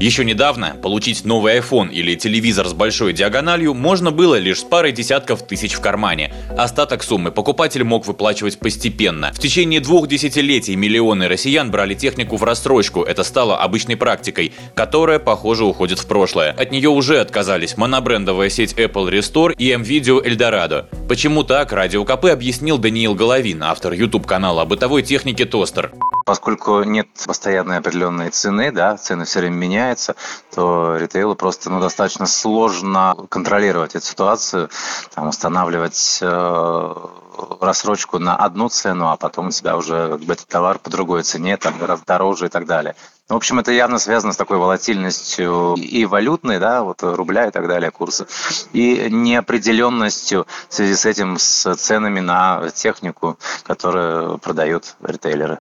Еще 0.00 0.24
недавно 0.24 0.76
получить 0.82 1.24
новый 1.24 1.58
iPhone 1.58 1.90
или 1.90 2.16
телевизор 2.16 2.66
с 2.66 2.72
большой 2.72 3.12
диагональю 3.12 3.74
можно 3.74 4.10
было 4.10 4.34
лишь 4.34 4.60
с 4.60 4.64
парой 4.64 4.90
десятков 4.90 5.46
тысяч 5.46 5.74
в 5.74 5.80
кармане. 5.80 6.34
Остаток 6.58 7.04
суммы 7.04 7.30
покупатель 7.30 7.84
мог 7.84 8.04
выплачивать 8.06 8.58
постепенно. 8.58 9.32
В 9.32 9.38
течение 9.38 9.80
двух 9.80 10.08
десятилетий 10.08 10.74
миллионы 10.74 11.28
россиян 11.28 11.70
брали 11.70 11.94
технику 11.94 12.36
в 12.36 12.42
рассрочку. 12.42 13.02
Это 13.02 13.22
стало 13.22 13.58
обычной 13.58 13.96
практикой, 13.96 14.52
которая, 14.74 15.20
похоже, 15.20 15.64
уходит 15.64 16.00
в 16.00 16.06
прошлое. 16.06 16.50
От 16.50 16.72
нее 16.72 16.88
уже 16.88 17.20
отказались 17.20 17.76
монобрендовая 17.76 18.48
сеть 18.48 18.74
Apple 18.74 19.10
Restore 19.10 19.54
и 19.56 19.70
M-Video 19.70 20.20
Eldorado. 20.24 20.86
Почему 21.06 21.44
так, 21.44 21.72
Радио 21.72 22.02
КП 22.06 22.26
объяснил 22.26 22.78
Даниил 22.78 23.14
Головин, 23.14 23.62
автор 23.62 23.92
YouTube-канала 23.92 24.62
о 24.62 24.64
бытовой 24.64 25.02
технике 25.02 25.44
Тостер. 25.44 25.92
Поскольку 26.24 26.82
нет 26.82 27.08
постоянной 27.26 27.76
определенной 27.76 28.30
цены, 28.30 28.72
да, 28.72 28.96
цены 28.96 29.26
все 29.26 29.40
время 29.40 29.54
меняются, 29.54 30.16
то 30.54 30.96
ритейлу 30.96 31.34
просто 31.34 31.68
ну, 31.68 31.78
достаточно 31.78 32.24
сложно 32.24 33.14
контролировать 33.28 33.94
эту 33.94 34.06
ситуацию, 34.06 34.70
там, 35.14 35.28
устанавливать 35.28 36.20
э, 36.22 36.94
рассрочку 37.60 38.18
на 38.18 38.36
одну 38.36 38.70
цену, 38.70 39.10
а 39.10 39.18
потом 39.18 39.48
у 39.48 39.50
тебя 39.50 39.76
уже 39.76 40.08
как 40.12 40.20
бы, 40.20 40.32
этот 40.32 40.48
товар 40.48 40.78
по 40.78 40.88
другой 40.88 41.22
цене, 41.22 41.58
там, 41.58 41.76
гораздо 41.78 42.06
дороже 42.06 42.46
и 42.46 42.48
так 42.48 42.64
далее. 42.64 42.96
В 43.26 43.34
общем, 43.34 43.58
это 43.58 43.72
явно 43.72 43.98
связано 43.98 44.34
с 44.34 44.36
такой 44.36 44.58
волатильностью 44.58 45.76
и 45.76 46.04
валютной, 46.04 46.58
да, 46.58 46.82
вот 46.82 47.02
рубля 47.02 47.48
и 47.48 47.50
так 47.50 47.66
далее, 47.68 47.90
курса, 47.90 48.26
и 48.74 49.08
неопределенностью 49.10 50.46
в 50.68 50.74
связи 50.74 50.94
с 50.94 51.06
этим 51.06 51.38
с 51.38 51.74
ценами 51.76 52.20
на 52.20 52.68
технику, 52.74 53.38
которую 53.62 54.36
продают 54.38 54.96
ритейлеры. 55.02 55.58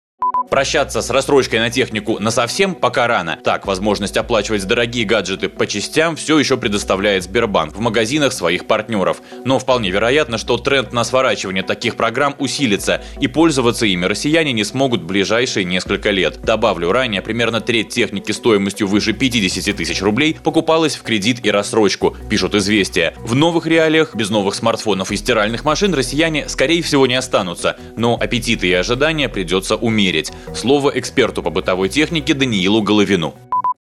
Прощаться 0.49 1.01
с 1.01 1.09
рассрочкой 1.09 1.59
на 1.59 1.69
технику 1.69 2.19
на 2.19 2.29
совсем 2.31 2.75
пока 2.75 3.07
рано. 3.07 3.39
Так, 3.43 3.65
возможность 3.65 4.17
оплачивать 4.17 4.65
дорогие 4.65 5.05
гаджеты 5.05 5.49
по 5.49 5.65
частям 5.65 6.15
все 6.15 6.37
еще 6.37 6.57
предоставляет 6.57 7.23
Сбербанк 7.23 7.75
в 7.75 7.79
магазинах 7.79 8.33
своих 8.33 8.67
партнеров. 8.67 9.21
Но 9.45 9.59
вполне 9.59 9.89
вероятно, 9.89 10.37
что 10.37 10.57
тренд 10.57 10.93
на 10.93 11.03
сворачивание 11.03 11.63
таких 11.63 11.95
программ 11.95 12.35
усилится, 12.39 13.01
и 13.19 13.27
пользоваться 13.27 13.85
ими 13.85 14.05
россияне 14.05 14.51
не 14.53 14.63
смогут 14.63 15.01
в 15.01 15.05
ближайшие 15.05 15.65
несколько 15.65 16.11
лет. 16.11 16.41
Добавлю, 16.41 16.91
ранее 16.91 17.21
примерно 17.21 17.61
треть 17.61 17.89
техники 17.89 18.31
стоимостью 18.31 18.87
выше 18.87 19.13
50 19.13 19.75
тысяч 19.75 20.01
рублей 20.01 20.37
покупалась 20.43 20.95
в 20.95 21.03
кредит 21.03 21.45
и 21.45 21.51
рассрочку, 21.51 22.15
пишут 22.29 22.55
известия. 22.55 23.13
В 23.19 23.35
новых 23.35 23.65
реалиях, 23.65 24.15
без 24.15 24.29
новых 24.29 24.55
смартфонов 24.55 25.11
и 25.11 25.15
стиральных 25.15 25.63
машин 25.63 25.93
россияне, 25.93 26.49
скорее 26.49 26.81
всего, 26.83 27.07
не 27.07 27.15
останутся, 27.15 27.77
но 27.95 28.17
аппетиты 28.19 28.67
и 28.67 28.73
ожидания 28.73 29.29
придется 29.29 29.75
умерить. 29.75 30.31
Слово 30.55 30.91
эксперту 30.95 31.41
по 31.43 31.49
бытовой 31.49 31.89
технике 31.89 32.33
Даниилу 32.33 32.81
Головину. 32.81 33.35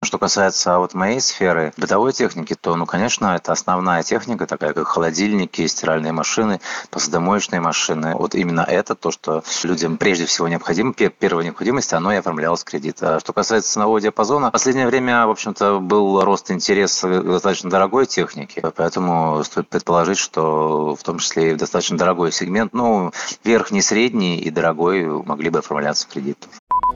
Что 0.04 0.18
касается 0.18 0.78
вот 0.78 0.94
моей 0.94 1.20
сферы 1.20 1.72
бытовой 1.76 2.12
техники, 2.12 2.56
то, 2.60 2.74
ну, 2.74 2.86
конечно, 2.86 3.36
это 3.36 3.52
основная 3.52 4.02
техника, 4.02 4.46
такая 4.48 4.72
как 4.72 4.88
холодильники, 4.88 5.64
стиральные 5.64 6.12
машины, 6.12 6.60
посудомоечные 6.90 7.60
машины. 7.60 8.16
Вот 8.16 8.34
именно 8.34 8.62
это 8.62 8.96
то, 8.96 9.12
что 9.12 9.44
людям 9.62 9.98
прежде 9.98 10.26
всего 10.26 10.48
необходимо, 10.48 10.92
первая 10.92 11.44
необходимость, 11.44 11.92
оно 11.92 12.12
и 12.12 12.16
оформлялось 12.16 12.64
кредит. 12.64 12.98
А 13.00 13.20
что 13.20 13.32
касается 13.32 13.72
ценового 13.72 14.00
диапазона, 14.00 14.48
в 14.48 14.52
последнее 14.52 14.88
время, 14.88 15.24
в 15.28 15.30
общем-то, 15.30 15.78
был 15.78 16.20
рост 16.22 16.50
интереса 16.50 17.08
к 17.08 17.24
достаточно 17.24 17.70
дорогой 17.70 18.06
техники, 18.06 18.60
поэтому 18.74 19.44
стоит 19.44 19.68
предположить, 19.68 20.18
что 20.18 20.96
в 20.96 21.02
том 21.04 21.18
числе 21.18 21.52
и 21.52 21.54
достаточно 21.54 21.96
дорогой 21.96 22.32
сегмент, 22.32 22.72
ну, 22.72 23.12
верхний, 23.44 23.82
средний 23.82 24.38
и 24.40 24.50
дорогой 24.50 25.06
могли 25.06 25.48
бы 25.48 25.60
оформляться 25.60 26.08
в 26.08 26.12
кредит. 26.12 26.38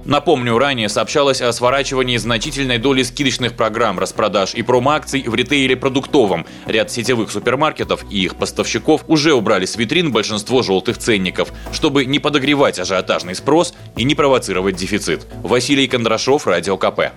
Напомню, 0.05 0.59
ранее 0.59 0.89
сообщалось 0.89 1.41
о 1.41 1.53
сворачивании 1.53 2.17
значительной 2.17 2.79
доли 2.79 3.03
скидочных 3.03 3.55
программ 3.55 3.99
распродаж 3.99 4.55
и 4.55 4.63
промо-акций 4.63 5.25
в 5.27 5.35
ритейле 5.35 5.77
продуктовом. 5.77 6.47
Ряд 6.67 6.91
сетевых 6.91 7.31
супермаркетов 7.31 8.05
и 8.11 8.25
их 8.25 8.37
поставщиков 8.37 9.03
уже 9.09 9.35
убрали 9.35 9.67
с 9.67 9.77
витрин 9.77 10.13
большинство 10.13 10.63
желтых 10.63 10.99
ценников, 10.99 11.53
чтобы 11.73 12.05
не 12.05 12.19
подогревать 12.19 12.79
ажиотажный 12.79 13.35
спрос 13.35 13.75
и 13.97 14.05
не 14.05 14.15
провоцировать 14.15 14.77
дефицит. 14.77 15.27
Василий 15.43 15.89
Кондрашов, 15.89 16.47
Радио 16.47 16.77
КП. 16.77 17.13